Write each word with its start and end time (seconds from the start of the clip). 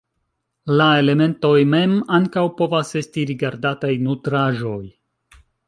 La 0.79 0.87
elementoj 1.01 1.51
mem 1.73 1.93
ankaŭ 2.19 2.45
povas 2.63 2.95
est 3.03 3.21
rigardataj 3.33 3.95
nutraĵoj. 4.09 4.85